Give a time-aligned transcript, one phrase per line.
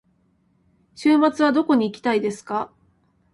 [0.95, 2.73] 週末はどこに行きたいですか。